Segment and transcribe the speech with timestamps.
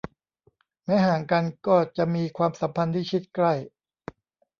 [0.85, 3.53] แม้ห่างกันก็จะมีความสัมพันธ์ที่ชิดใกล้